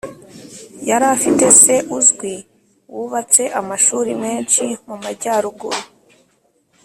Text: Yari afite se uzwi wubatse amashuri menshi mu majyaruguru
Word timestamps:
Yari 0.89 1.05
afite 1.15 1.45
se 1.61 1.75
uzwi 1.97 2.33
wubatse 2.95 3.43
amashuri 3.59 4.11
menshi 4.23 4.63
mu 4.87 4.95
majyaruguru 5.03 5.81